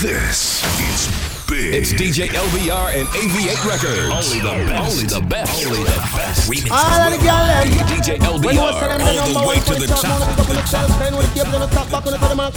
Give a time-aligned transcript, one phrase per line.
[0.00, 1.12] This is
[1.46, 1.74] big.
[1.74, 4.08] It's DJ LBR and AV8 Records.
[4.08, 4.96] Only the best.
[4.96, 5.66] Only the best.
[5.66, 6.50] Only the best.
[6.50, 6.68] Remix.
[6.70, 7.68] Ah, All of the girl them.
[7.84, 9.36] DJ When you was telling LBR.
[9.36, 10.20] All the way to the the top, top.
[10.20, 12.12] man, pick up on the shelf, then with the cable on the top, back on
[12.12, 12.52] the pedal, man.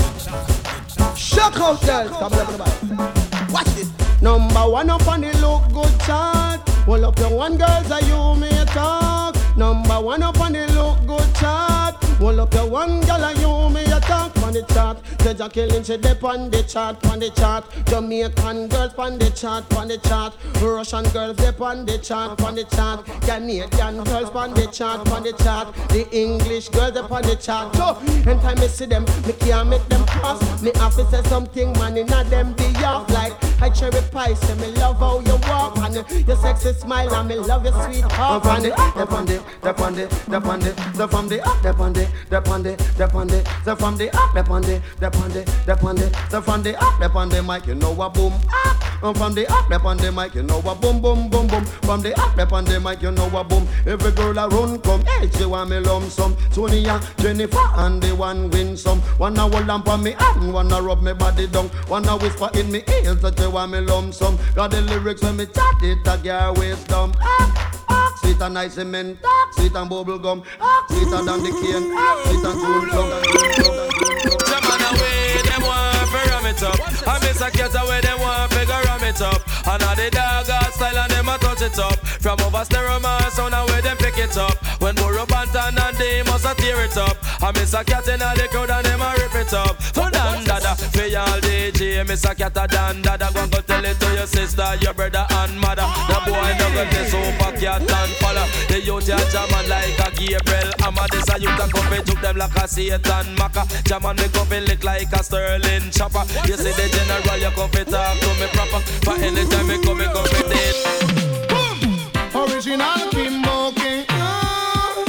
[1.18, 2.08] Shock out, girl.
[2.16, 3.52] Stop loving the bike.
[3.52, 3.92] Watch this.
[4.22, 6.62] Number one up on the look good chart.
[6.88, 9.36] Hold up your one girls, are you may talk.
[9.58, 11.83] Number one up on the look good chart.
[12.20, 14.98] Hold up your one girl, are you may talk on the chart.
[15.20, 17.66] Judge killing she dip on the chart, on the chart.
[17.88, 20.36] Jamaican girls on the chart, on the chart.
[20.62, 23.06] Russian girls dip on the chart, on the chart.
[23.22, 25.74] Canadian girls on the chart, on the chart.
[25.90, 27.76] The English girls up on the chart.
[27.76, 27.98] So,
[28.30, 30.62] anytime I see them, me can't make them pass.
[30.62, 34.34] Me have to say something, man, in a them be off like I cherry pie.
[34.34, 35.96] Say me love how you walk and
[36.28, 38.46] your sexy smile and me love your sweet heart.
[38.46, 41.28] On the, up on the, up on the, up on the, the the up on
[41.28, 43.28] the, on the, up on the, the from the up, up on
[44.36, 44.64] up on
[45.04, 48.34] up on the, the from the up, up on the mic, you know a boom.
[49.04, 51.66] And from the up, up on the mic, you know a boom, boom, boom, boom.
[51.84, 53.68] From the up, up on the mic, you know a boom.
[53.86, 56.38] Every girl around come, hey, she want me lump some.
[56.52, 59.02] Sonia, Jennifer, and the one win some.
[59.20, 62.82] Wanna hold on for me hand, wanna rub me body down, wanna whisper in me
[62.88, 64.38] ears that you want me lump some.
[64.56, 67.14] Got the lyrics when me chat it, a girl waist down.
[67.20, 69.20] Ah, ah, Sweet and nice cement,
[69.52, 70.44] sweet and bubble gum,
[70.88, 73.94] sweeter than the cane, and cool plug cool cool
[74.62, 76.80] man away, them want to ram it up.
[77.08, 79.42] I miss a cat away, them want to ram it up.
[79.68, 81.98] And all the dog got style and them a touch it up.
[82.22, 84.56] From over stereo man sound away, them pick it up.
[84.82, 87.18] When Burro Banton and they must a tear it up.
[87.42, 89.76] I miss a cat in all the crowd and them a rip it up.
[90.54, 93.28] Dada, for y'all DJ, miss a cat a dan dada.
[93.34, 95.82] Go go tell it to your sister, your brother and mother.
[96.06, 98.46] The boy no go this super cat and follow.
[98.70, 100.70] The youth ya jaman like a Gabriel.
[100.86, 103.66] I'm a this a youth a come fi took them like a Satan Maka.
[103.90, 106.22] Jaman me come fi lick like a Sterling chopper.
[106.46, 108.80] You see the general, you come fi talk to me proper.
[109.02, 110.76] For anytime me come, me come fi dead.
[112.36, 114.06] Original Kimbo King.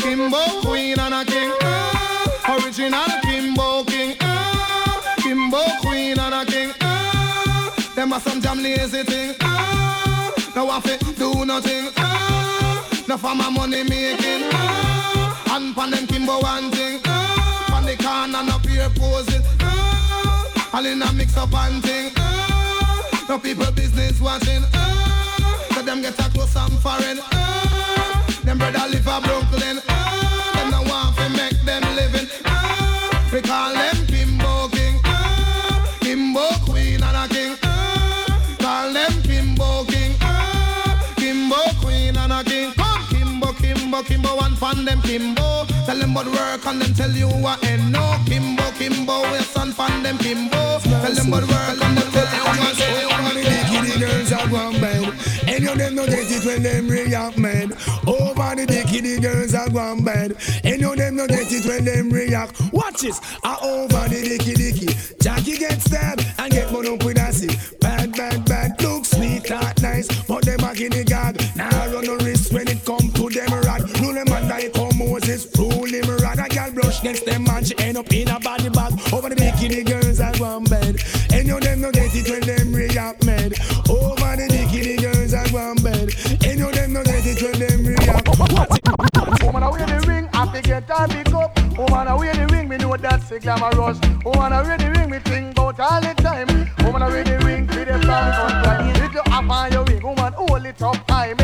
[0.01, 0.74] Kimbo Queen
[8.05, 9.35] Them a some jam lazy thing.
[9.41, 11.89] ah, No have to do nothing.
[11.97, 14.45] ah, No for my money making.
[14.53, 17.01] ah, And pan them Kimbo one thing.
[17.07, 19.43] ah, Pan the corner no peer poses.
[19.63, 22.13] ah, All in a mix up and thing.
[22.19, 24.65] ah, No people business watching.
[24.75, 27.21] ah, so them get a close and foreign.
[27.33, 29.81] Ah, them brother live a Brooklyn.
[29.89, 32.29] Ah, them no want to make them living.
[32.45, 33.94] Ah, we call them
[44.55, 45.67] Kimbo, fan them Kimbo.
[45.87, 49.73] Tell them about work and them tell you what and no Kimbo, Kimbo, we son
[49.73, 50.79] fan them Kimbo.
[50.81, 54.81] Tell them about work and them tell you what and Dicky the girls are one
[54.81, 55.15] bed.
[55.47, 57.73] Any of them no get it when them react mad.
[58.07, 60.37] Over the dicky the girls are one bed.
[60.63, 62.61] Any of them no get it when them react.
[62.73, 63.21] Watch this.
[63.43, 64.87] I over the dicky dicky.
[65.21, 67.57] Jackie get stabbed and get one up with acid.
[67.81, 68.81] Bad bad bad.
[68.83, 71.41] Look sweet that nice, but them in the gag.
[71.57, 73.83] Now run no risk when it come to them rad.
[75.15, 75.47] Moses.
[75.57, 76.11] Rule him.
[76.11, 78.93] A girl brush next them man she end up in a body bag.
[79.13, 80.97] Over the bikini girls are one bed.
[81.33, 83.55] Any of them no get it when them react mad.
[83.89, 86.11] Over the bikini girls are one bed.
[86.45, 88.27] Any of them no get it when them react.
[89.45, 91.79] Woman away the ring, I fi get her big up.
[91.79, 94.01] Woman away the ring, me know that's a glamorous.
[94.25, 96.49] Woman away the ring, me think about all the time.
[96.85, 98.97] Woman away the ring, be the song on time.
[98.97, 101.35] If you have on your ring, woman hold it up high,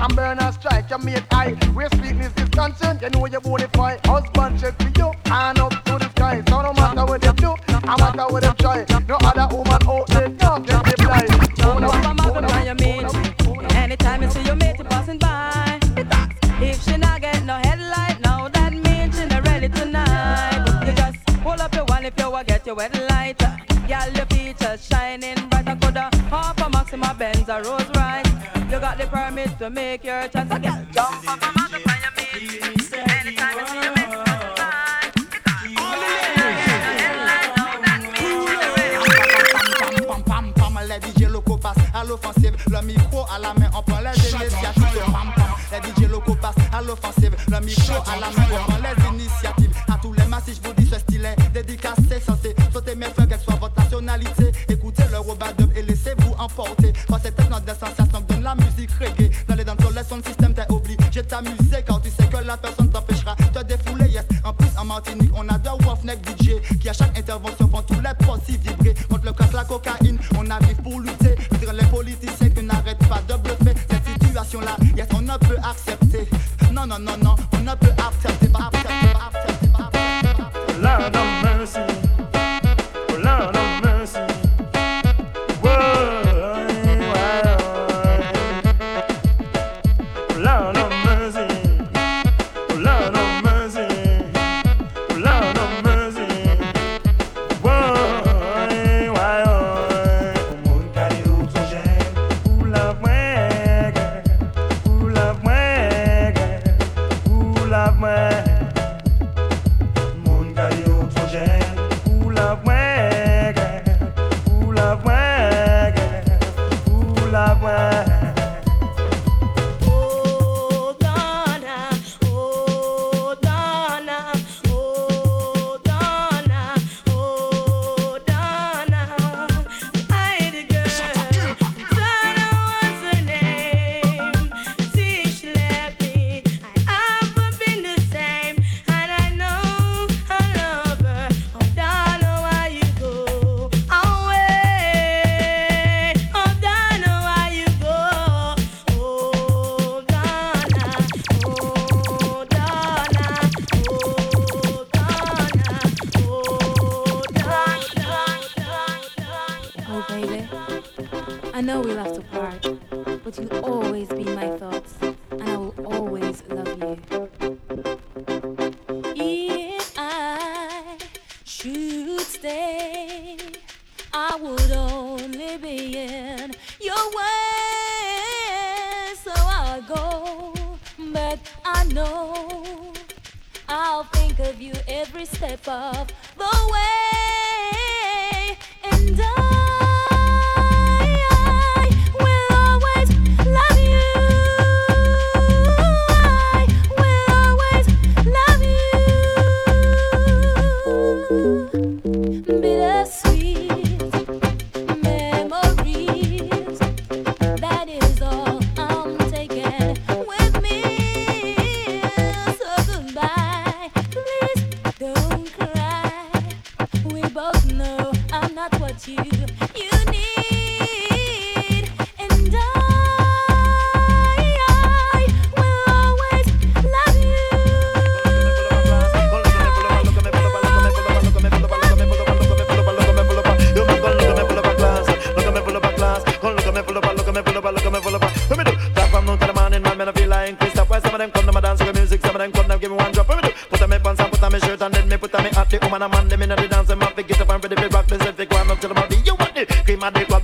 [0.00, 0.90] and burn and strike.
[0.90, 1.52] You make high.
[1.74, 4.04] Where sweetness is concerned, you know you bonify.
[4.06, 5.12] Husband check for you,
[29.58, 30.50] to make your choice.
[30.50, 31.54] I girl jump up and.
[33.06, 33.84] Anytime you see
[40.86, 42.54] les DJ locaux passent à l'offensive.
[42.70, 45.02] Le micro à la main, on prend les initiatives.
[45.06, 47.34] Pam pam, les DJ locaux passent à l'offensive.
[47.48, 48.73] Le micro à la main, on prend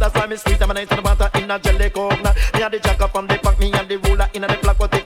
[0.01, 2.35] That's why me sweet, I'm an ice on the butter in a jelly coconut.
[2.55, 4.81] Me a the jacker from the pack, me a the ruler in a the black.
[4.81, 5.00] What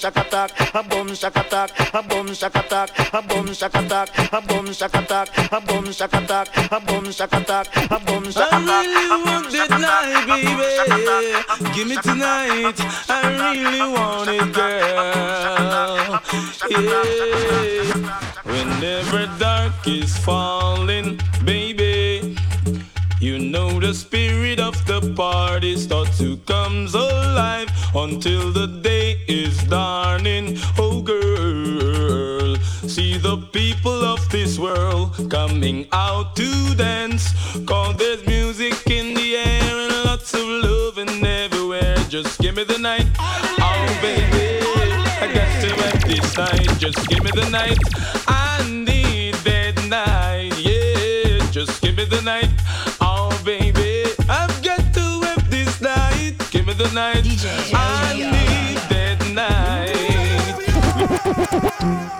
[0.00, 4.40] shack attack, a boom shack attack, a boom shack attack, a boom shack attack, a
[4.40, 8.86] boom shack attack, a boom shack attack, a boom shack attack, a boom shack attack.
[8.96, 10.56] I really want it night, baby.
[11.74, 12.76] Give me tonight.
[13.08, 16.20] I really want it, girl.
[16.70, 17.00] Yeah.
[18.44, 22.36] Whenever dark is falling, baby,
[23.20, 29.62] you know the spirit of the party starts to comes alive until the day is
[29.64, 30.56] dawning.
[30.78, 32.56] Oh, girl,
[32.88, 37.34] see the people of this world coming out to dance.
[37.66, 41.96] Cause there's music in the air and lots of love and everywhere.
[42.08, 44.64] Just give me the night, oh baby.
[45.20, 46.78] I got to have this night.
[46.78, 47.78] Just give me the night.
[48.26, 50.58] I need that night.
[50.58, 52.50] Yeah, just give me the night.
[56.82, 57.26] The night.
[57.74, 59.90] I need that night.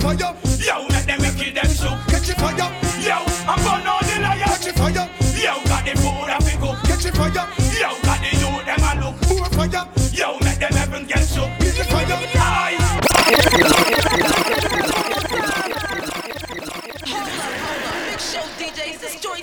[0.00, 0.36] it fire.
[0.58, 1.98] Yo, let them wicked them shook.
[2.08, 2.56] Catch it fire.
[3.00, 3.16] Yo,
[3.46, 4.44] I'm burn all the liar.
[4.44, 5.08] Catch it fire.
[5.36, 6.76] Yo, got the food I pick up.
[6.84, 7.32] Catch it fire.
[7.78, 9.16] Yo, got the youth them a look.
[9.28, 9.88] More fire.
[10.12, 11.50] Yo, let them heaven get shook.
[11.58, 12.06] Catch it fire.
[12.36, 12.76] Aye.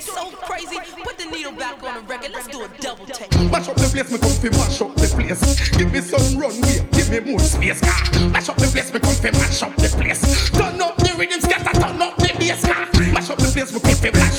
[0.00, 2.30] So crazy, put the needle back on the record.
[2.32, 3.30] Let's do a double take.
[3.50, 5.70] Mash up the place, me come mash up the place.
[5.76, 7.80] Give me some runway, give me more space.
[7.84, 9.77] Ah, mash up the place, me come fi mash up
[14.04, 14.37] up the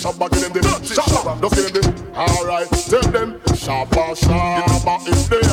[0.00, 1.36] Shabba, get in the Shabba, get in the dirty Shabba.
[1.44, 1.92] Just get in the.
[2.16, 5.44] Alright, tell them Shabba Shabba is there.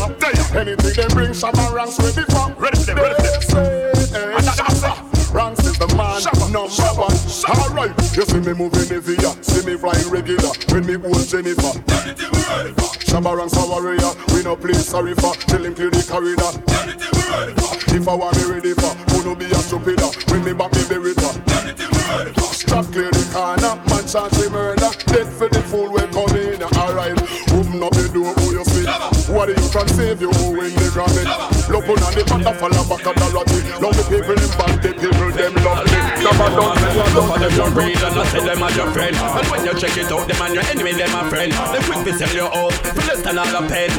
[0.55, 2.55] Anything they bring, Shabba ranks ready for.
[2.55, 3.59] Ready for them, ready for
[4.07, 4.39] them.
[4.39, 5.03] Shabba.
[5.35, 6.23] Ranks is the man
[6.55, 7.11] number one.
[7.59, 10.55] Alright, you see me moving the via, see me flying regular.
[10.71, 11.75] When me hold Jennifer.
[13.03, 15.35] Shabba ranks a warrior, we no play sorry for.
[15.51, 16.55] Tell him clear the corridor.
[17.91, 18.73] If I want me ready
[24.17, 24.89] chance the murder.
[25.13, 26.61] Dead for the fool we come in.
[26.81, 27.17] Alright,
[27.53, 28.85] open up the door, who you see?
[29.31, 31.29] What are you can save you who in the granite?
[31.69, 33.59] Look on the butterfly back of the rotty.
[33.77, 34.76] Love the people in back,
[37.17, 39.15] done me, I Enough of them your real and I say them are your friend
[39.15, 41.51] And when you check it out, them and your enemy, them a friend.
[41.51, 43.89] They quick to sell you out, for less than all a pen.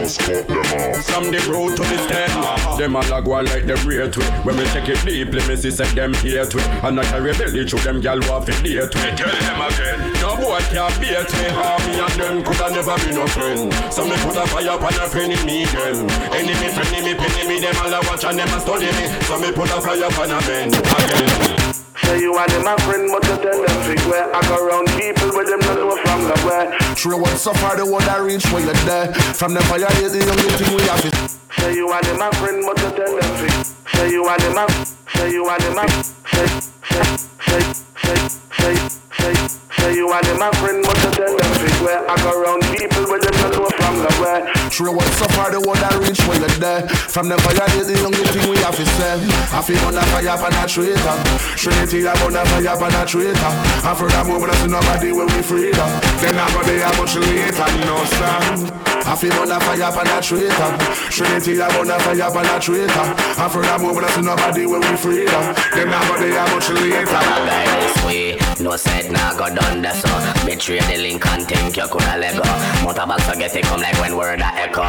[1.02, 4.30] From the road to the stand Them all a go on like them rate with
[4.44, 7.66] When we check it deeply, me see say them hate with And I carry belly
[7.66, 11.28] through them gal who have to date with Tell them again, no boy can't beat
[11.34, 13.72] me ah, How me and them coulda never be no friend.
[13.92, 17.44] So me put a fire upon a friend in me then Enemy, friend, me, penny
[17.48, 19.04] me, them all a watch and them a study me.
[19.26, 21.77] So me put a fire upon a man again
[22.08, 24.88] Say you and them a friend, but you tell them trick where I go around
[24.96, 26.72] people where them not know from the where.
[26.96, 29.12] True one so far the one that reach where you're there.
[29.36, 31.04] From the fire is the only thing we have.
[31.60, 33.52] Say you and them a friend, but you tell them trick.
[33.92, 34.64] Say you and them a,
[35.12, 35.86] say you and them a,
[36.32, 36.48] say,
[36.88, 37.04] say,
[37.44, 37.60] say,
[38.00, 38.16] say,
[38.56, 38.74] say,
[39.12, 39.34] say,
[39.88, 42.62] say you and them a friend, but you tell them trick where I go around
[42.76, 44.42] people where them not know from the where.
[44.68, 46.88] True one so far the one that reach where you're there.
[46.88, 49.16] From the fire is the only thing we have to say.
[49.52, 51.16] I feel on the fire for a traitor.
[51.56, 53.52] Trinity I on the fire for a traitor.
[53.88, 55.88] And for that moment I see nobody where we freedom.
[56.20, 58.88] Then I go there much later, no sir.
[59.08, 60.70] I feel on the fire for a traitor.
[61.08, 63.06] Trinity I on the fire for a traitor.
[63.40, 65.44] And for that moment I see nobody where we freedom.
[65.72, 67.08] Then I go there much later.
[67.80, 68.38] this way.
[68.60, 70.08] No said nah go done that so
[70.46, 72.46] Betray the link and think you coulda let go.
[72.84, 74.84] Motorbag forget it come like when word a echo.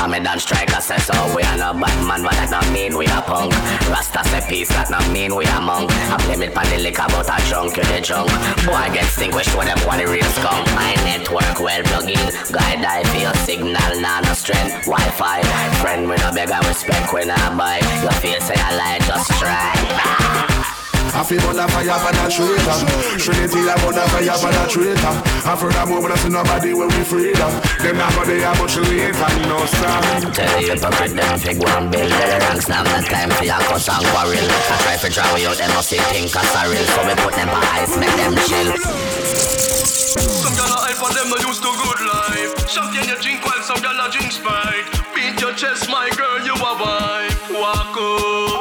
[0.00, 1.14] I'm a dance striker say so.
[1.36, 3.52] We are no Batman but that not mean we are punk.
[3.92, 5.90] Rasta say peace that not mean we are monk.
[6.08, 8.30] I blame it pan the liquor but I drunk you the junk.
[8.64, 10.64] Boy get stink we show them what the real skunk.
[10.72, 12.26] My network well plug in.
[12.48, 14.88] Guide I feel signal nah no strength.
[14.88, 15.42] Wi-Fi.
[15.84, 17.78] Friend we no beg and respect we nah buy.
[18.00, 20.59] You feel say I lie just try
[21.12, 22.18] I feel on the fire for uh.
[22.18, 22.78] that traitor.
[23.18, 23.74] Trinity, uh.
[23.74, 25.14] I on the fire for that traitor.
[25.46, 27.50] And for that moment, I see nobody where we freedom.
[27.50, 27.82] Uh.
[27.82, 30.30] Them not go there much later, no sir.
[30.30, 33.58] Tell you hypocrite them fig one bill Let the ranks now not time for your
[33.66, 36.60] cuss and quarrel I try to draw you out them must see think as a
[36.68, 38.70] real So we put them for ice make them chill
[40.40, 43.62] Some gyal a hype on them no used to good life Champagne you drink while
[43.64, 48.59] some gyal a drink Sprite Beat your chest my girl you a wife Walk out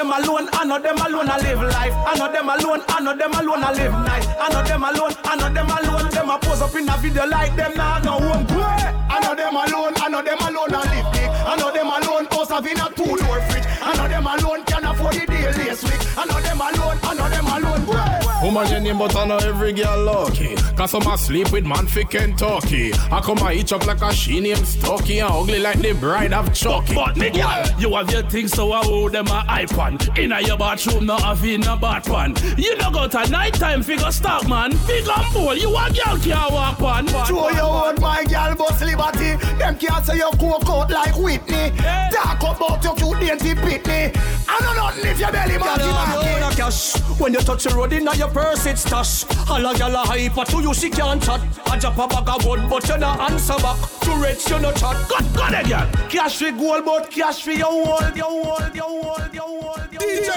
[0.00, 1.94] them alone, I know them alone, I live life.
[2.08, 4.26] I know them alone, I know them alone, I live nice.
[4.40, 7.26] I know them alone, I know them alone, them a pose up in a video
[7.26, 8.46] like them now no home.
[8.48, 11.28] I know them alone, I know them alone, I live big.
[11.28, 13.66] I know them alone, house have in a two door fridge.
[13.82, 16.02] I know them alone can afford the daily week.
[16.16, 18.29] I know them alone, I know them alone.
[18.42, 20.54] Woman your name but I know every girl lucky.
[20.74, 22.90] Cause some a sleep with man fi Kentucky.
[23.12, 26.32] I come a eat up like a she named Stucky and ugly like the bride
[26.32, 26.94] of Chucky.
[26.94, 30.16] But me girl, you have your things so I hold them a iPad.
[30.18, 32.34] Inna your bathroom, no have in a bath pan.
[32.56, 34.72] You no go to night time figure stock man.
[34.72, 37.06] Figure bowl, you a girl can't walk on.
[37.26, 39.36] Show your own my girl boss liberty.
[39.58, 41.72] Them can't say you coke out like Whitney.
[42.10, 44.16] Talk about your cute dainty pitney.
[44.48, 46.28] I know nothing if your belly Girl, marky you marky.
[46.28, 46.96] own a cash.
[47.20, 49.24] When you touch the road inna your purse, it's stash.
[49.48, 51.40] All a gyal a hyper to you, she can't chat.
[51.66, 53.78] I drop a bag of wood, but you no answer back.
[54.00, 54.96] Too rich, you no chat.
[55.08, 56.08] Got got it, girl.
[56.08, 59.76] Cash for gold, but cash for your wall, your wall, your wall, your wall.
[59.92, 60.28] DJ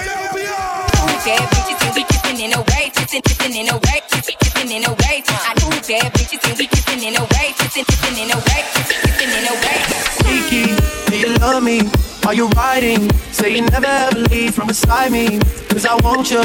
[1.24, 4.70] Bad bitches and we kissing in a way, kissing, kissing in a way, kissing, kissing
[4.70, 5.22] in a way.
[5.26, 8.60] I knew bad bitches and we kissing in a way, kissing, kissing in a way,
[8.74, 9.80] kissing, kissing in a way.
[10.28, 10.76] Kiki,
[11.10, 12.03] do you love me?
[12.26, 13.12] Are you riding?
[13.32, 15.38] Say you never ever leave from beside me.
[15.68, 16.40] Cause I want you,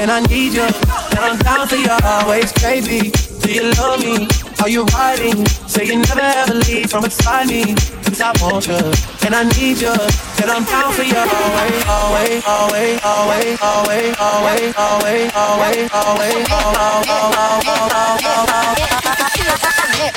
[0.00, 3.10] and I need you, and I'm down for you always, baby.
[3.42, 4.28] Do you love me?
[4.62, 5.44] Are you riding?
[5.66, 7.74] Say you never ever leave from beside me.
[8.04, 8.78] Cause I want you,
[9.26, 14.74] and I need you, and I'm down for you always, always, always, always, always, always,
[14.78, 17.24] always, always, always, always, always.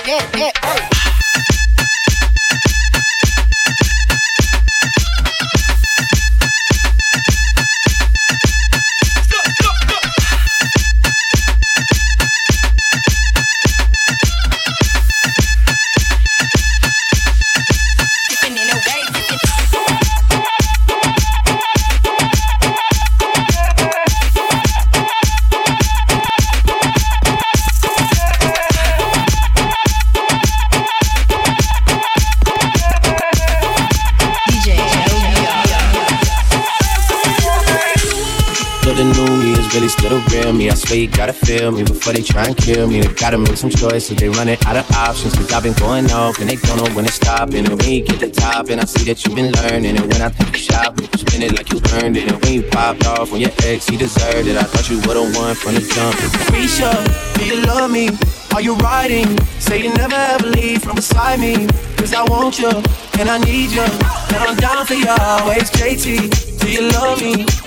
[0.07, 1.06] Kissing
[40.09, 40.69] the real me.
[40.69, 43.01] I swear you gotta feel me before they try and kill me.
[43.01, 44.15] They gotta make some choices.
[44.17, 45.33] They running out of options.
[45.35, 47.53] Cause I've been going off and they don't know when to stop.
[47.53, 49.97] And when you get the top, and I see that you've been learning.
[49.97, 52.31] And when I think you shop, you spend it like you earned it.
[52.31, 54.57] And when you popped off on your ex, he deserved it.
[54.57, 56.15] I thought you would've won from the jump.
[56.53, 56.91] Risha,
[57.37, 58.09] do you love me?
[58.53, 59.37] Are you riding?
[59.59, 61.67] Say you never ever leave from beside me.
[61.97, 62.69] Cause I want you,
[63.19, 63.81] and I need you.
[63.81, 66.59] And I'm down for you always, JT.
[66.59, 67.66] Do you love me?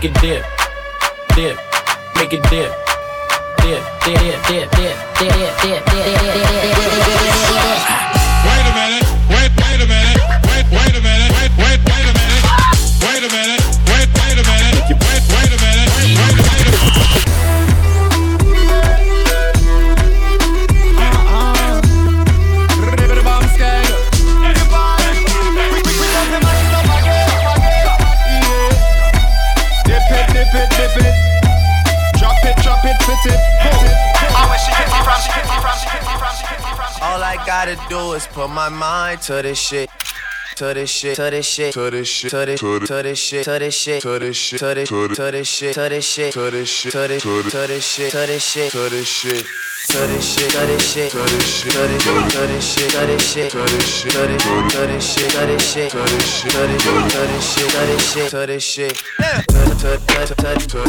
[0.00, 0.44] make it dip,
[1.34, 1.58] dip,
[2.14, 2.70] make it dip.
[3.58, 6.77] Dip, dip, dip, dip, dip, dip, dip, dip, dip, dip,
[38.18, 39.88] is put my mind to this shit.
[40.56, 43.58] To this shit, to this shit, to this shit, to this, to this shit, to
[43.60, 46.68] this shit, to this shit, to this, to this shit, to this shit, to this
[46.68, 49.46] shit, to this, to this shit, to this shit, to this shit
[49.92, 53.06] cut this shit, cut this shit, cut this shit, cut it, cut this shit, cut
[53.06, 56.26] this shit, cut this shit, cut it, cut this shit, cut this shit, cut this
[56.26, 58.92] shit, cut it, cut this shit, cut this shit, cut this shit.
[59.48, 60.88] Tut tut tut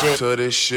[0.00, 0.70] this this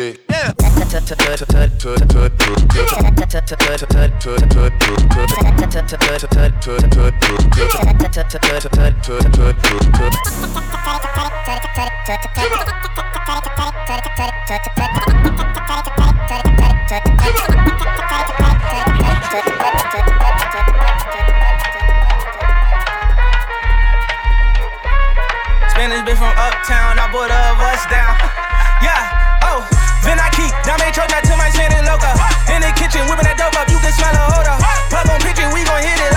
[25.72, 28.39] Spanish bitch from uptown, I bought her a bus down
[28.82, 29.66] yeah, oh.
[30.04, 32.12] Then I keep diamond truck not to my Santa Loca.
[32.54, 34.58] In the kitchen, whipping that dope up, you can smell a odor.
[34.90, 36.09] Pop on picture, we gon' hit it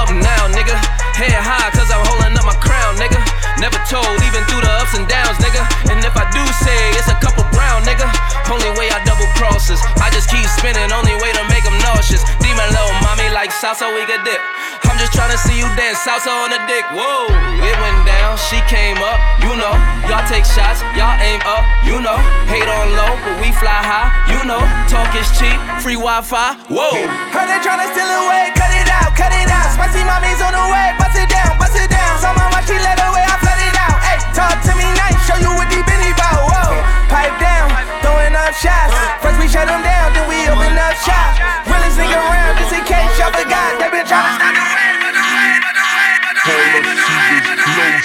[0.00, 0.72] up now, nigga.
[1.12, 3.20] Head high, cause I'm holding up my crown, nigga.
[3.60, 5.60] Never told, even through the ups and downs, nigga.
[5.92, 8.08] And if I do say it's a couple brown, nigga.
[8.48, 9.76] Only way I double crosses.
[10.00, 12.24] I just keep spinning, only way to make them nauseous.
[12.40, 14.40] Demon little mommy like salsa, we could dip.
[14.88, 16.82] I'm just trying to see you dance salsa on the dick.
[16.96, 17.28] Whoa,
[17.60, 19.76] it went down, she came up, you know.
[20.08, 22.16] Y'all take shots, y'all aim up, you know.
[22.48, 24.64] Hate on low, but we fly high, you know.
[24.88, 26.96] Talk is cheap, free Wi Fi, whoa.
[27.36, 29.49] Heard they tryna steal away, cut it out, cut it out.
[29.90, 32.14] Spicy mommy's on the way, bust it down, bust it down.
[32.22, 33.98] So my watch, she let away, I flood it out.
[34.06, 36.46] Hey, talk to me nice, show you what deep in bout.
[36.46, 36.78] Whoa,
[37.10, 37.66] pipe down,
[37.98, 38.94] throwing up shots.
[39.18, 41.34] First we shut them down, then we open up shop.
[41.66, 43.82] Realest nigga around, just in case y'all forgot.
[43.82, 46.86] They been tryna stop the way, but the way, but the way, but the way,
[46.94, 47.98] but the way, but the way.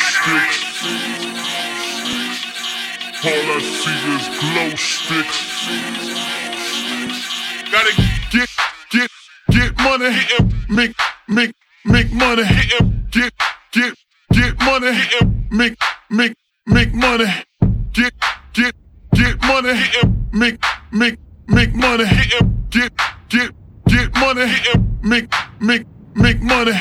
[3.30, 5.38] All I see is glow sticks.
[7.69, 7.93] Gotta
[8.34, 8.50] get,
[8.89, 9.10] get,
[9.54, 10.10] get money,
[10.74, 11.14] make, make,
[11.86, 12.43] make money,
[13.12, 13.34] get,
[13.71, 13.93] get,
[14.32, 14.91] get money,
[15.52, 15.76] make,
[16.10, 16.34] make,
[16.67, 17.26] make money,
[17.93, 18.13] get,
[18.54, 18.74] get,
[19.13, 19.74] get money,
[20.34, 20.58] make,
[20.91, 21.17] make,
[21.48, 22.06] make money,
[22.69, 22.91] get,
[23.30, 23.52] get,
[23.88, 24.45] get money,
[25.04, 25.28] make,
[25.60, 26.74] make, make money,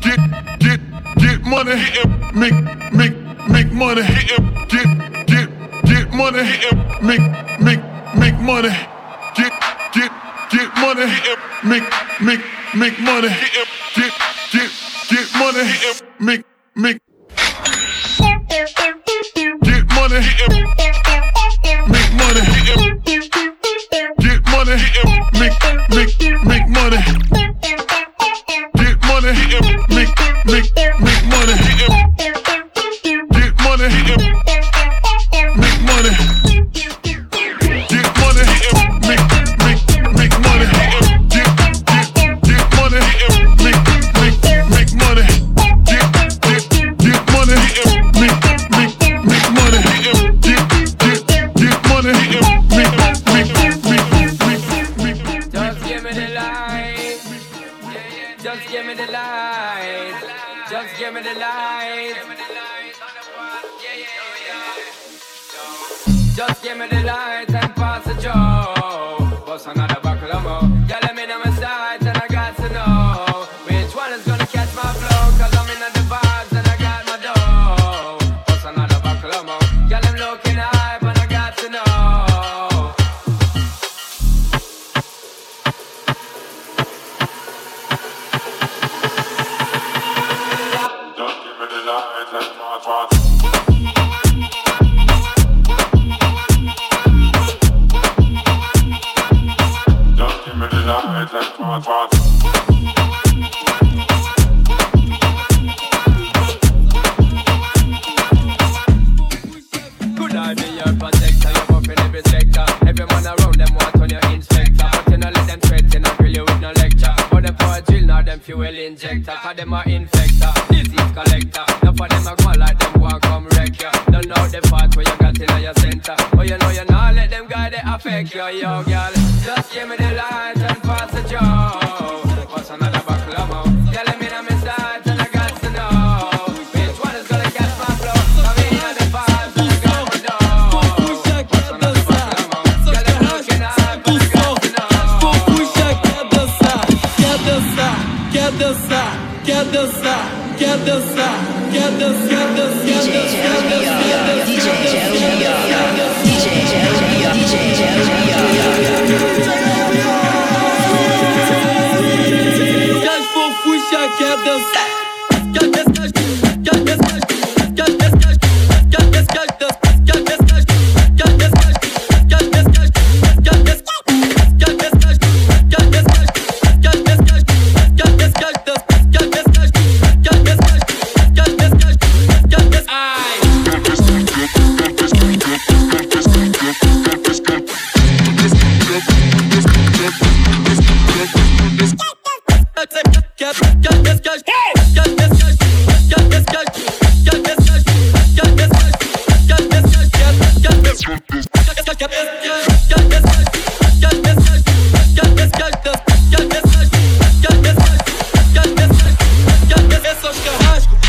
[0.00, 0.18] get,
[0.58, 0.80] get,
[1.18, 1.74] get money,
[2.34, 3.16] make, make,
[3.48, 4.02] make money,
[4.68, 5.48] get, get,
[5.84, 6.42] get money,
[7.02, 7.20] make,
[7.60, 7.82] make,
[8.16, 8.70] make money,
[9.36, 9.52] get,
[9.92, 10.12] get,
[10.50, 11.06] get money,
[11.64, 11.82] make,
[12.20, 12.40] make,
[12.74, 13.28] make money,
[13.94, 14.12] get,
[14.52, 14.70] get,
[15.10, 15.62] get money,
[16.20, 16.44] make,
[16.76, 17.00] make,
[19.62, 20.20] get money,
[21.88, 22.42] make money,
[24.18, 24.76] get money,
[25.38, 25.56] make,
[25.90, 26.12] make,
[26.44, 27.00] make money,
[28.74, 29.32] get money,
[29.90, 30.12] make,
[30.46, 30.68] make,
[31.00, 32.37] make money,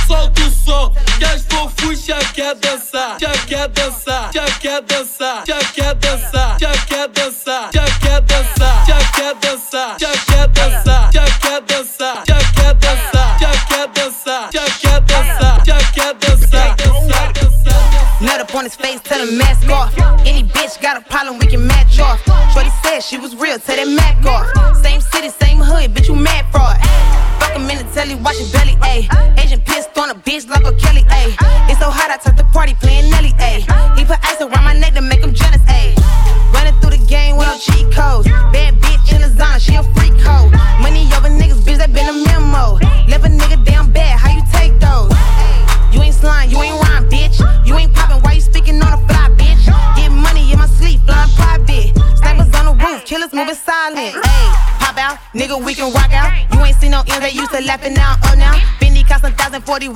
[0.07, 3.98] Solta o som, que as fofuchas quer dançar, já quer dançar.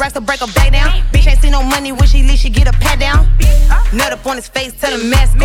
[0.03, 0.91] racks to break her back down.
[1.13, 3.25] Bitch ain't see no money when she leave, she get a pat down.
[3.93, 5.37] Nut up on his face, tell him mask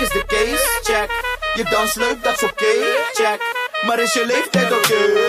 [0.00, 1.10] is the case, check.
[1.56, 2.78] Je dans leuk, dat okay,
[3.12, 3.40] check.
[3.86, 4.76] Maar is je leeftijd oké?
[4.76, 5.19] Okay?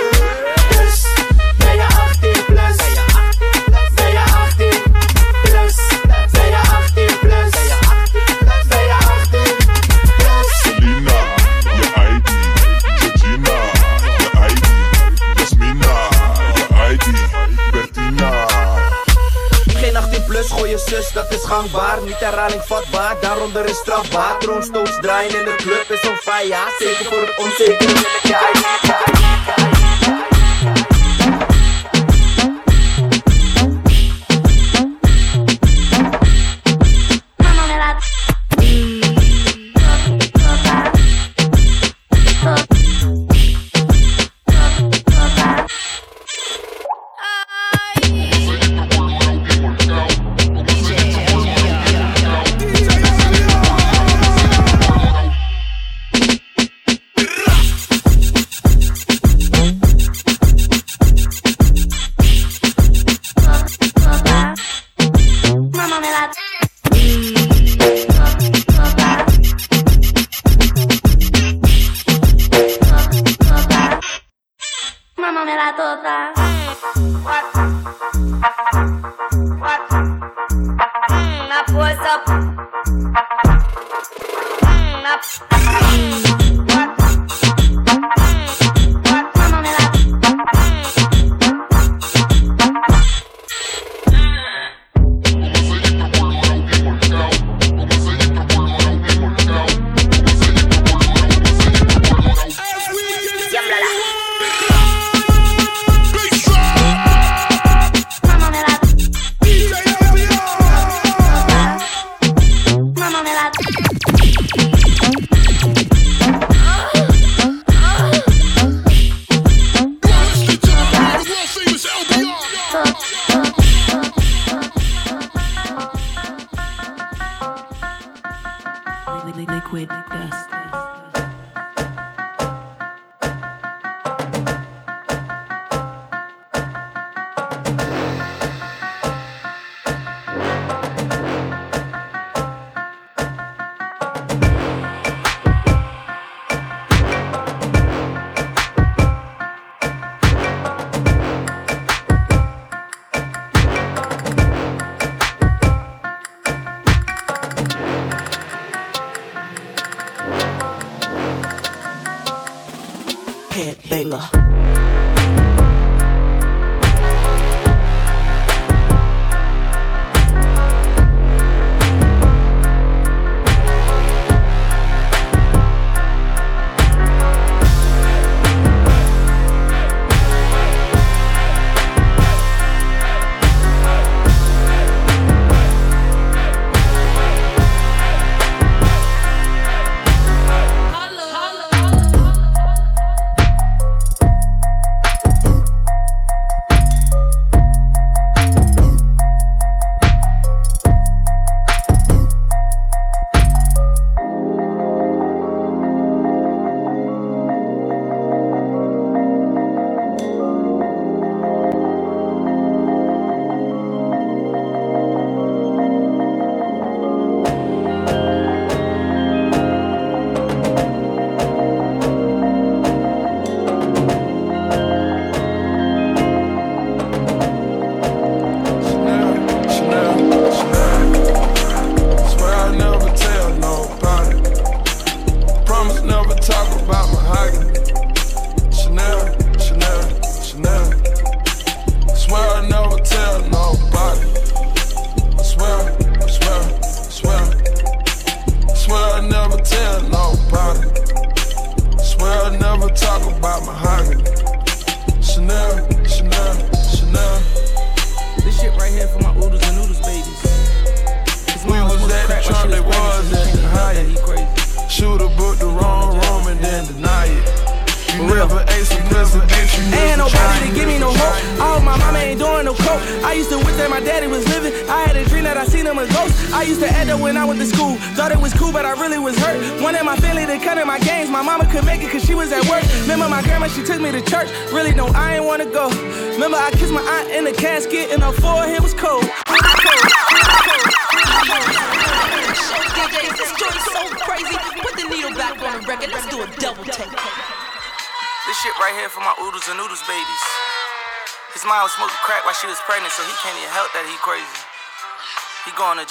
[22.03, 24.39] niet herhaling vatbaar, daaronder is strafbaar.
[24.39, 27.89] Troonstoots draaien in de club is zo'n fire, zeker voor het onzeker.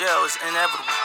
[0.00, 0.96] Jail, it's inevitable.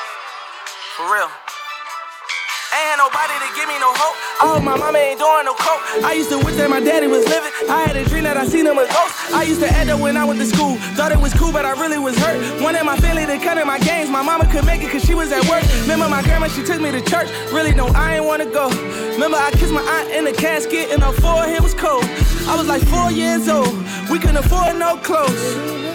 [0.95, 1.27] For real.
[1.27, 4.15] Ain't had nobody to give me no hope.
[4.39, 5.83] Oh, my mama ain't doing no coke.
[5.99, 7.51] I used to wish that my daddy was living.
[7.67, 9.11] I had a dream that I seen him a ghost.
[9.35, 10.79] I used to act up when I went to school.
[10.95, 12.39] Thought it was cool, but I really was hurt.
[12.63, 14.09] Wanted my family to cut in my games.
[14.09, 15.67] My mama could make it cause she was at work.
[15.83, 17.27] Remember my grandma, she took me to church.
[17.51, 18.71] Really, no, I ain't wanna go.
[19.19, 22.07] Remember I kissed my aunt in the casket and her forehead was cold.
[22.47, 23.75] I was like four years old.
[24.07, 25.94] We couldn't afford no clothes.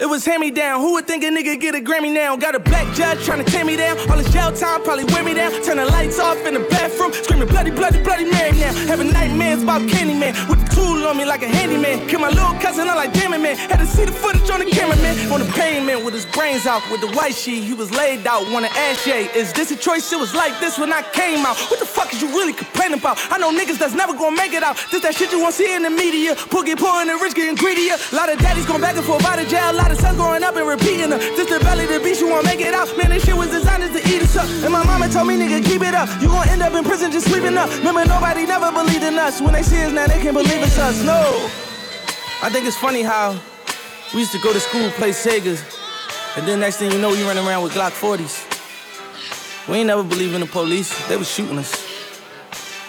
[0.00, 0.80] It was hand me down.
[0.80, 2.34] Who would think a nigga get a Grammy now?
[2.34, 3.98] Got a black judge trying to tear me down.
[4.08, 5.52] All this jail time probably wear me down.
[5.62, 7.12] Turn the lights off in the bathroom.
[7.12, 8.72] Screaming bloody, bloody, bloody Mary now.
[8.88, 10.32] Having nightmares about Candyman.
[10.48, 12.08] With the tool on me like a handyman.
[12.08, 13.58] Kill my little cousin, I'm like, damn it, man.
[13.58, 15.30] Had to see the footage on the cameraman.
[15.30, 16.80] On the pavement with his brains out.
[16.90, 18.50] With the white sheet, he was laid out.
[18.50, 20.10] Wanna ask Shay, is this a choice?
[20.10, 21.58] It was like this when I came out.
[21.68, 23.18] What the fuck is you really complaining about?
[23.30, 24.80] I know niggas that's never gonna make it out.
[24.90, 26.36] This that shit you won't see in the media.
[26.48, 27.96] Pookie pouring the rich getting greedier.
[28.12, 29.72] A lot of daddies going back and forth out of jail.
[29.72, 31.18] A lot of sons growing up and repeating her.
[31.18, 32.88] This the belly the beast, you won't make it out.
[32.96, 34.48] Man, this shit was designed to eat us up.
[34.64, 36.08] And my mama told me, nigga, keep it up.
[36.22, 37.68] You gon' end up in prison just sleeping up.
[37.78, 39.40] Remember, nobody never believed in us.
[39.40, 41.02] When they see us now, they can't believe it's us.
[41.04, 41.20] No.
[42.42, 43.38] I think it's funny how
[44.14, 45.60] we used to go to school, play Segas,
[46.36, 49.68] and then next thing you know, you run around with Glock 40s.
[49.68, 51.86] We ain't never believe in the police, they was shooting us.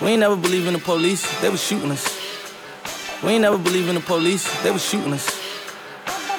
[0.02, 2.18] We ain't never believe in the police, they was shooting us.
[3.22, 5.41] We ain't never believe in the police, they was shooting us.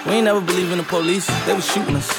[0.07, 2.11] We ain't never believe in the police, they was shooting us.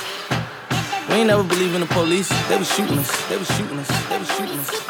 [1.10, 3.30] We ain't never believe in the police, they was shooting us.
[3.30, 4.10] They was shooting us.
[4.10, 4.83] They was shooting us.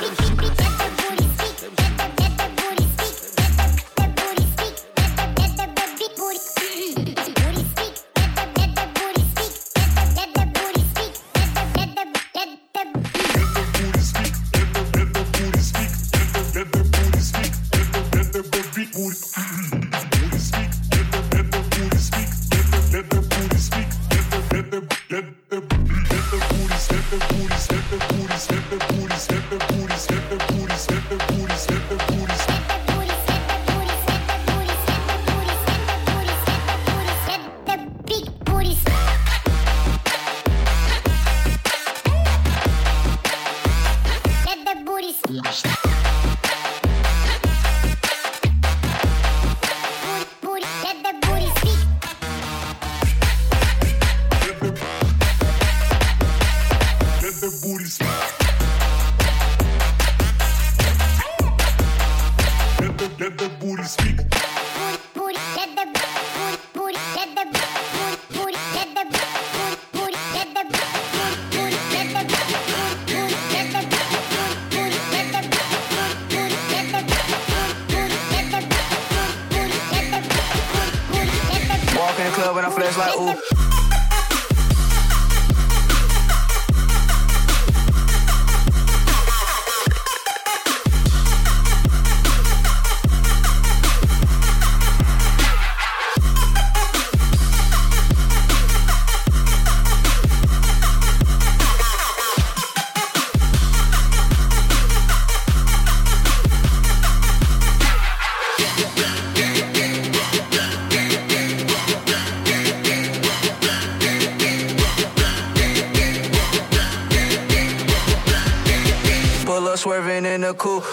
[120.53, 120.92] Swerving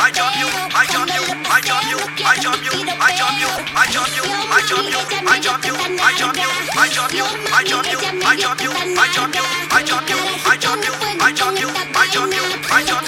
[0.00, 3.50] I jump you, I jump you, I jump you, I jump you, I jump you,
[3.74, 4.94] I jump you, I jump you,
[5.26, 8.70] I jump you, I jump you, I jump you, I jump you, I jump you,
[8.70, 11.68] I jump you, I jump you, I jump you, I jump you, I jump you,
[11.68, 13.07] I jump you, I jump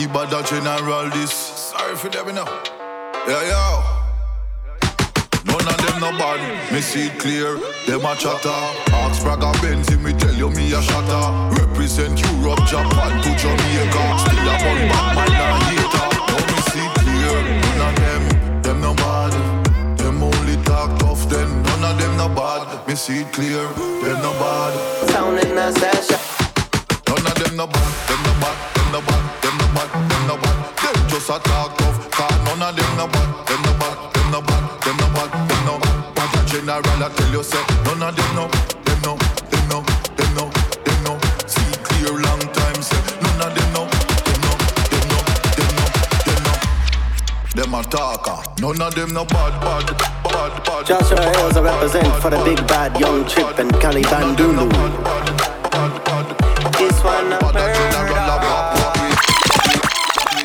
[0.00, 1.30] Hadi Bada General this.
[1.30, 2.46] Sorry for them, you know.
[3.28, 3.84] Yeah, yeah.
[5.44, 6.40] None of them no bad,
[6.72, 7.60] me see it clear.
[7.86, 8.48] Them a chatter.
[8.96, 11.60] Ask Braga Benz, me tell you me a shatter.
[11.60, 14.04] Represent Europe, Japan to Jamaica.
[14.24, 16.08] Still a bun back man and hater.
[16.32, 17.36] Now me see it clear.
[17.76, 19.32] None of them, them no bad.
[19.98, 22.88] Them only talk tough, then none of them no bad.
[22.88, 23.68] Me see it clear.
[24.00, 25.10] Them no bad.
[25.10, 26.20] Sound in the session.
[27.06, 29.39] None of them no bad, them no bad, them no bad, them no
[29.86, 30.56] bad, them no bad.
[30.76, 34.30] Them just a talk tough, cause none of them no bad, them no bad, them
[34.30, 36.14] no bad, them no bad, them no bad.
[36.14, 38.48] But a general I tell you say, none of them no,
[38.84, 39.16] them no,
[39.50, 39.78] them no,
[40.16, 40.44] them no,
[40.84, 41.12] them no.
[41.46, 43.82] See clear long time say, none of them no,
[44.26, 44.52] them no,
[44.90, 45.18] them no,
[45.56, 45.86] them no,
[46.26, 46.54] them no.
[47.54, 49.86] Them a talker, none of them no bad, bad,
[50.24, 50.86] bad, bad.
[50.86, 54.68] Joshua Hills I represent for the big bad young chip and Cali Bandulu.
[56.78, 57.49] This one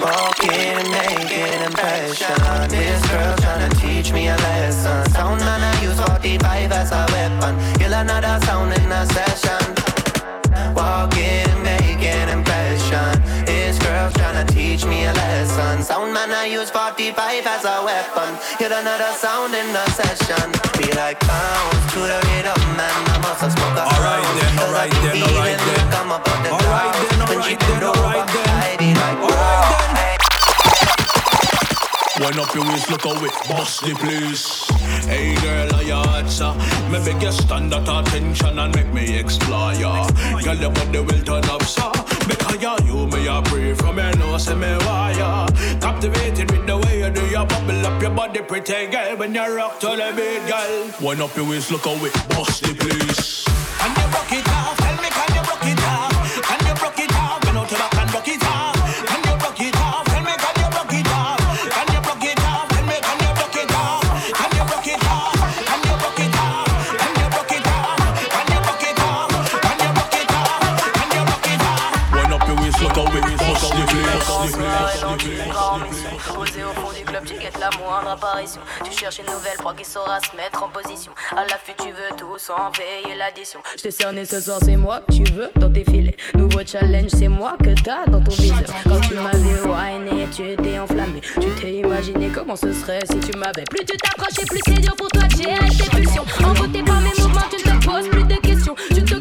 [0.06, 2.38] Walking, making impression.
[2.70, 5.02] This girl tryna teach me a lesson.
[5.10, 7.58] Sound man, I use 45 as a weapon.
[7.80, 9.66] Kill another sound in a session.
[10.78, 13.18] Walking, making impression.
[13.50, 15.82] This girl tryna teach me a lesson.
[15.82, 18.38] Sound man, I use 45 45 as a weapon.
[18.62, 18.86] You don't
[19.18, 20.54] sound in the session.
[20.78, 22.96] Be like pounds to the rhythm, man.
[23.10, 25.92] I must have smoked a Alright then, alright then, alright then.
[25.92, 28.30] Come up on the Alright then, alright then, alright
[28.80, 28.95] then.
[32.18, 34.64] Wind up your waist, look how it bust the place.
[35.06, 36.54] Hey girl, are you hot, sir?
[36.90, 40.08] Me beg you stand at attention and make me explore ya.
[40.42, 41.92] Girl, your body will turn up, sir.
[42.26, 45.46] Because you, you me a pray from your nose and me wire.
[45.82, 49.18] Captivated with the way you do your bubble up your body, pretty girl.
[49.18, 51.06] When you rock to the beat, girl.
[51.06, 53.44] Wind up your waist, look how it bust the place.
[53.44, 54.85] Can you rock it off?
[79.06, 81.12] Cherches une nouvelle proie qui saura se mettre en position.
[81.32, 83.60] À l'affût, tu veux tout sans payer l'addition.
[83.78, 86.18] Je t'ai cerné ce soir, c'est moi que tu veux dans tes filets.
[86.34, 88.64] Nouveau challenge, c'est moi que t'as dans ton viseur.
[88.84, 91.22] Quand tu m'avais whiné, tu t'es enflammé.
[91.22, 93.66] Tu t'es imaginé comment ce serait si tu m'avais.
[93.70, 96.26] Plus tu t'approchais, plus c'est dur pour toi de gérer tes pulsions.
[96.44, 98.76] Envoûté par mes mouvements, tu ne te poses plus de questions.
[98.90, 99.16] Tu te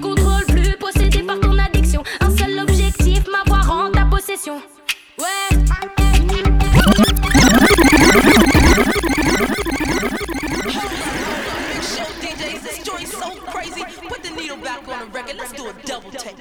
[15.32, 16.36] Let's do a double take.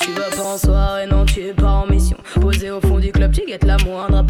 [0.00, 2.16] Tu vas pas en soirée, non, tu pars en mission.
[2.40, 4.22] Posé au fond du club, tu guettes la moindre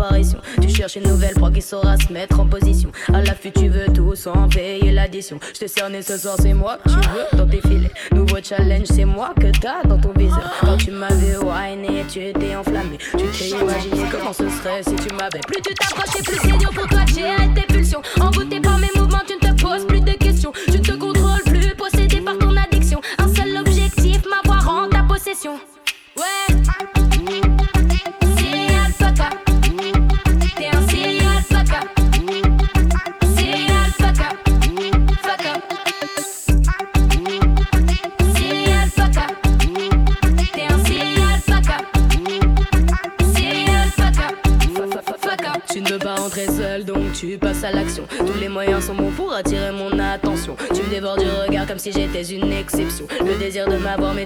[0.88, 2.90] cherches une nouvelle proie qui saura se mettre en position.
[3.12, 5.38] À l'affût, tu veux tout sans payer l'addition.
[5.54, 7.90] Je t'ai cerné ce soir, c'est moi que tu veux dans tes filets.
[8.12, 10.50] Nouveau challenge, c'est moi que t'as dans ton viseur.
[10.60, 12.98] Quand tu m'avais whiné, tu étais enflammé.
[13.12, 15.40] Tu t'es imaginé comment ce serait si tu m'avais.
[15.46, 18.02] Plus tu t'approchais, plus c'est dur pour toi de gérer tes pulsions.
[18.20, 18.87] Envoûté par mes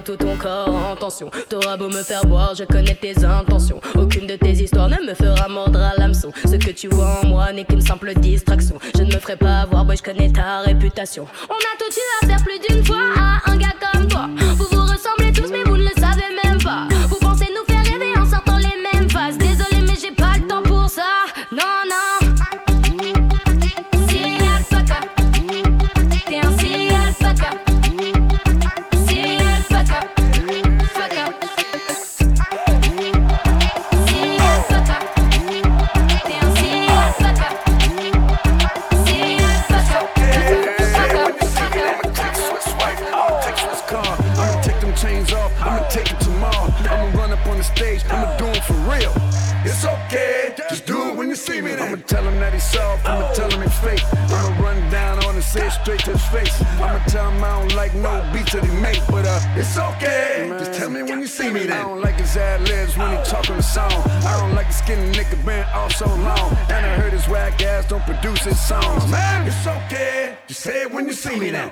[0.03, 1.31] tout ton corps en tension.
[1.49, 3.79] T'auras beau me faire boire, je connais tes intentions.
[3.95, 6.31] Aucune de tes histoires ne me fera mordre à l'hameçon.
[6.45, 8.77] Ce que tu vois en moi n'est qu'une simple distraction.
[8.95, 11.25] Je ne me ferai pas avoir, boy, je connais ta réputation.
[11.49, 14.27] On a tout eu à faire plus d'une fois à un gars comme toi.
[14.57, 15.72] Vous vous ressemblez tous, mais vous
[59.55, 60.47] it's okay.
[60.59, 61.79] Just tell me when you see me then.
[61.79, 63.91] I don't like his ad libs when he talking the song.
[63.91, 66.55] I don't like the skinny nigga been off so long.
[66.69, 69.09] And I heard his whack ass don't produce his songs.
[69.09, 71.71] Man, it's okay, just say it when you see me then.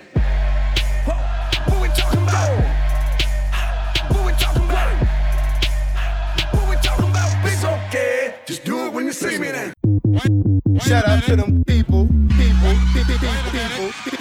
[1.05, 2.57] What we talking about?
[4.11, 5.07] What we talking about?
[6.53, 7.45] What we talking about?
[7.45, 8.35] It's okay.
[8.45, 9.73] Just do it when you see me then.
[10.79, 12.07] Shout out to them people,
[12.37, 14.20] people, people, people, people, people,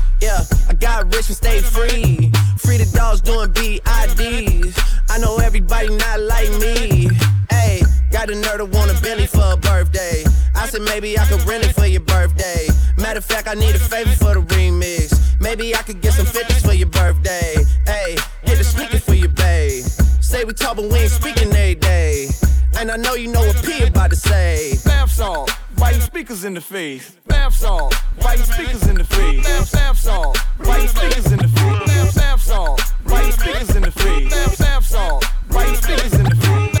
[0.21, 2.31] yeah, I got rich and stayed free.
[2.57, 4.77] Free the dogs doing BIDs.
[5.09, 7.09] I know everybody not like me.
[7.49, 10.23] Hey, got a nerd to want a for a birthday.
[10.55, 12.67] I said maybe I could rent it for your birthday.
[12.97, 15.17] Matter of fact, I need a favor for the remix.
[15.41, 17.55] Maybe I could get some 50s for your birthday.
[17.85, 19.83] Hey, hit a sneaker for your babe.
[20.21, 22.27] say we talk, but we ain't speaking every day.
[22.77, 24.73] And I know you know what P about to say.
[24.85, 27.11] Bath salt, why you speakers in the face?
[27.27, 29.45] Bath salt, why you speakers in the face?
[29.71, 32.15] Bath salt, why you speakers in the face?
[32.15, 34.57] Bath salt, why you speakers in the face?
[34.57, 36.80] Bath salt, why you speakers in the face?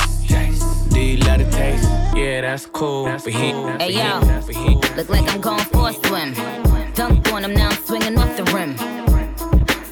[0.93, 1.89] Do you love the taste?
[2.15, 3.05] Yeah, that's cool.
[3.05, 4.19] But he, Hey yo,
[4.95, 6.33] look like I'm going for a swim.
[6.93, 8.75] Dunked on him, now I'm swinging off the rim.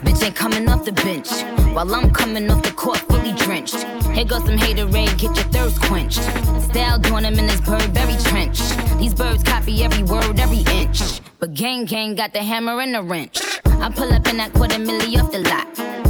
[0.03, 1.29] Bitch ain't coming off the bench.
[1.73, 3.83] While I'm coming off the court fully drenched.
[4.13, 6.21] Here goes some haterade, get your thirst quenched.
[6.69, 8.59] Style doing him in this Burberry trench.
[8.97, 11.21] These birds copy every word, every inch.
[11.39, 13.39] But gang gang got the hammer and the wrench.
[13.65, 15.67] I pull up in that quarter milli off the lot.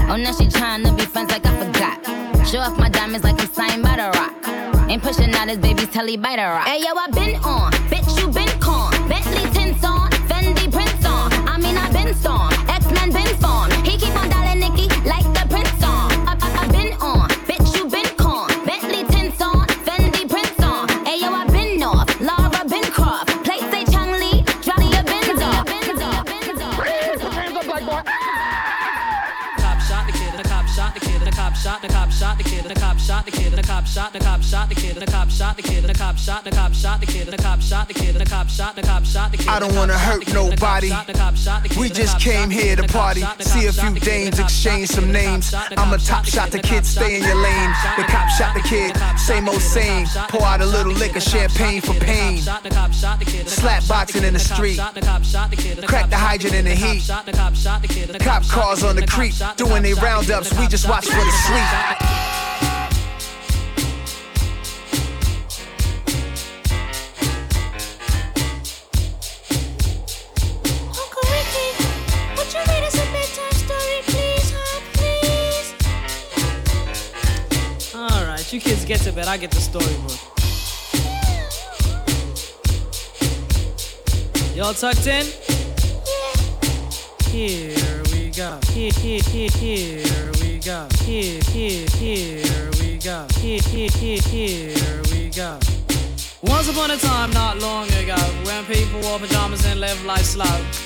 [0.10, 2.48] Oh, now she tryna be friends like I forgot.
[2.48, 4.34] Show off my diamonds like I'm signed by the rock.
[4.90, 6.66] Ain't pushing out his baby's telly by the rock.
[6.66, 8.92] Hey yo, I been on, bitch you been con.
[9.08, 11.32] Bentley tints on, Fendi prints on.
[11.48, 12.50] I mean I been storm,
[34.00, 36.52] shot, the cop shot the kid, the cop shot the kid, the cop shot, the
[36.52, 39.30] cop shot the kid, the cop shot the kid, the cop shot, the cop shot
[39.32, 39.48] the kid.
[39.50, 40.90] I don't wanna hurt nobody.
[41.78, 45.54] We just came here to party, see a few dames, exchange some names.
[45.54, 47.72] I'm a top shot, the kid, stay in your lane.
[47.98, 50.08] The cop shot the kid, same old same.
[50.30, 52.38] Pour out a little liquor, champagne for pain.
[52.38, 54.80] Slap boxing in the street,
[55.88, 57.04] crack the hydrant in the heat.
[58.22, 60.58] Cop cars on the creek, doing their roundups.
[60.58, 62.49] We just watch for the sleep.
[78.52, 80.18] You kids get to bed, I get the storybook.
[84.56, 85.28] Y'all tucked in?
[87.30, 88.60] Here we go.
[88.74, 90.88] Here, here, here, here we go.
[91.04, 93.28] Here, here, here we go.
[93.40, 95.60] Here, here, here, here we go.
[96.42, 98.16] Once upon a time, not long ago,
[98.46, 100.46] when people wore pajamas and lived life slow,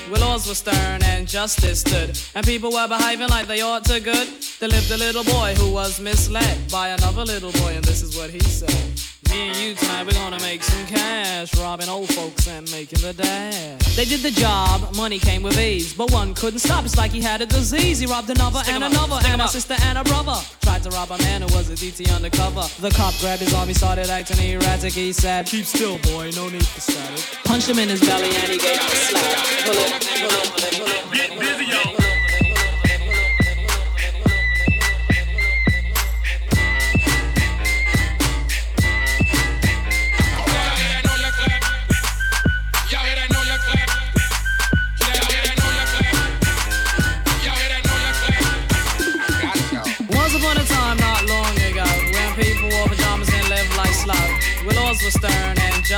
[0.09, 3.99] where laws were stern and justice stood, and people were behaving like they ought to
[3.99, 4.27] good,
[4.59, 8.17] there lived a little boy who was misled by another little boy, and this is
[8.17, 9.12] what he said.
[9.33, 13.13] Me and you tonight, we're gonna make some cash, robbing old folks and making the
[13.13, 13.95] dash.
[13.95, 16.85] They did the job, money came with ease, but one couldn't stop.
[16.85, 17.97] It's like he had a disease.
[17.97, 20.39] He robbed another Stick 'em and another, stick 'em and a sister and a brother.
[20.61, 22.69] Tried to rob a man who was a DT undercover.
[22.79, 24.93] The cop grabbed his arm, he started acting erratic.
[24.93, 27.25] He said, Keep still, boy, no need for static.
[27.43, 29.37] Punched him in his belly and he gave him a slap.
[29.65, 31.11] Pull it, pull it, pull it, pull it.
[31.11, 31.92] Get busy, yo.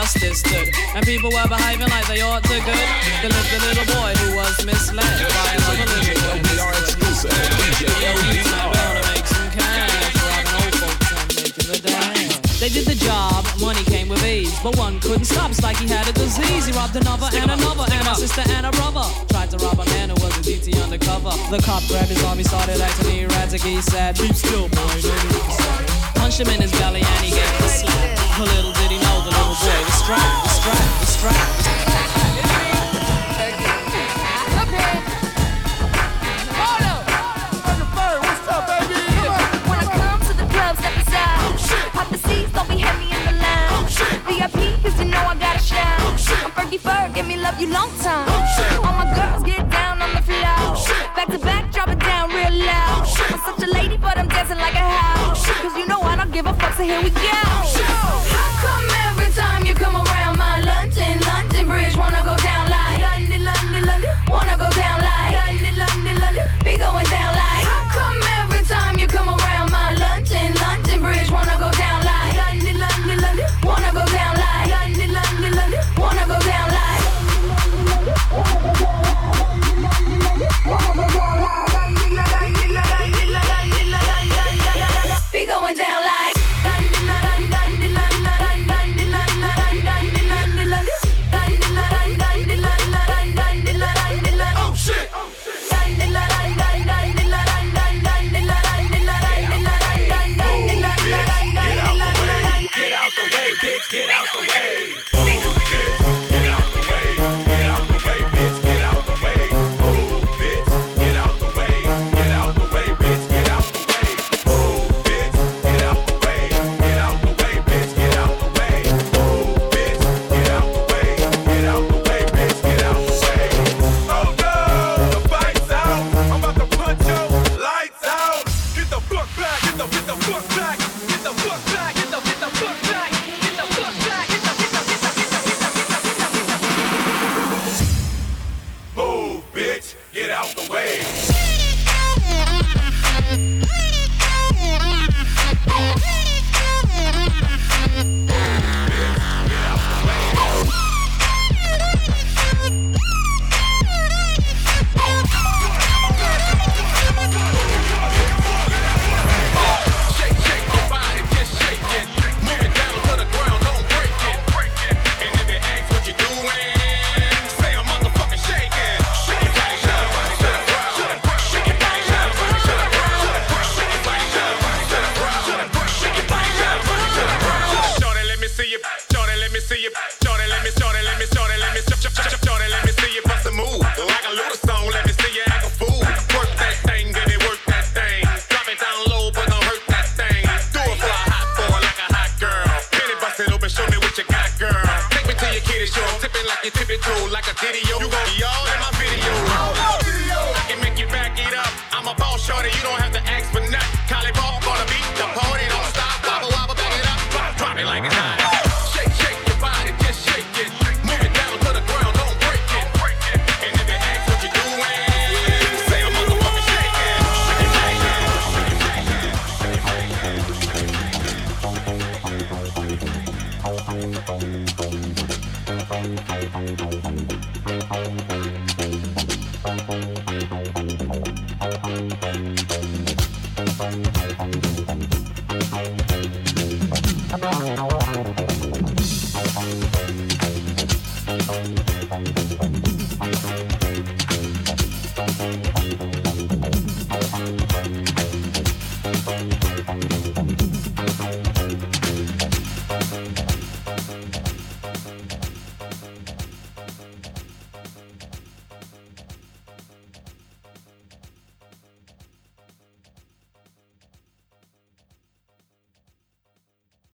[0.06, 2.89] Justice stood, and people were behaving like they ought to good,
[3.22, 6.38] there lived a little boy who was misled by another little boy.
[6.45, 6.62] Make
[10.22, 12.60] robbing old folks and making the dash.
[12.60, 15.49] They did the job, money came with ease, but one couldn't stop.
[15.49, 16.68] It's like he had a disease.
[16.68, 19.06] He robbed another and another, and a sister and a brother.
[19.30, 21.34] Tried to rob a man who was a DT undercover.
[21.49, 23.62] The cop grabbed his arm, he started acting erratic.
[23.62, 25.95] He said, Keep still, boy,
[26.26, 28.40] punched him in his belly and he gave the slap.
[28.40, 31.62] Little did he know the little boy was strapped, was strapped, was strapped.
[44.98, 46.00] You know I gotta shine.
[46.00, 46.44] Oh, shit.
[46.44, 48.26] I'm Fergie Ferg, give me love you long time.
[48.28, 48.85] Oh, shit.
[56.74, 57.20] So here we go.
[57.22, 59.25] How come every